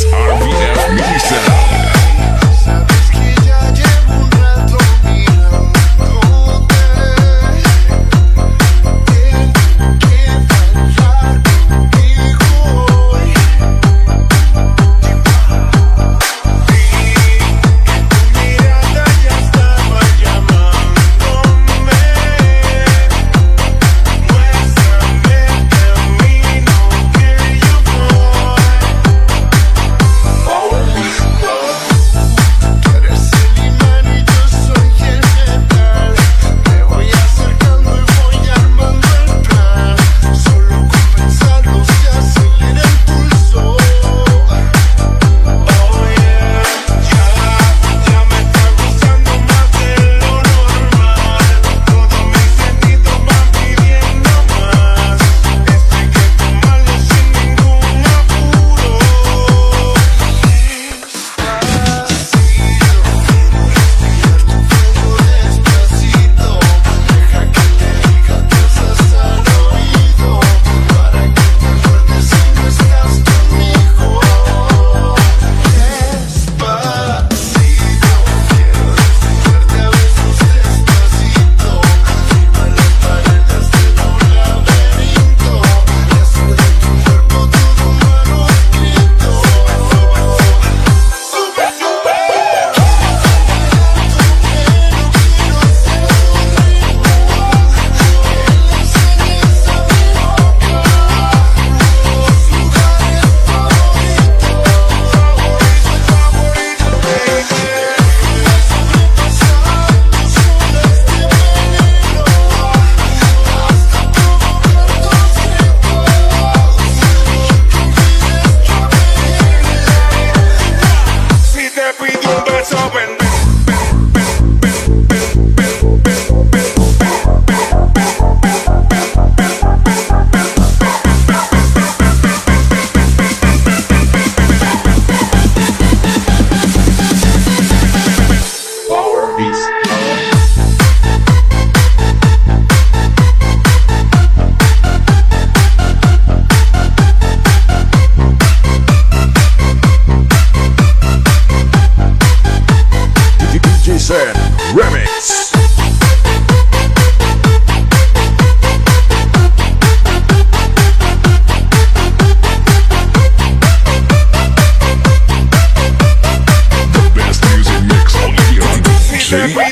XRVF 0.00 0.94
Mini 0.94 1.49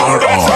hard 0.00 0.24
on. 0.24 0.49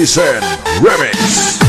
Citizen 0.00 0.40
Remix. 0.80 1.59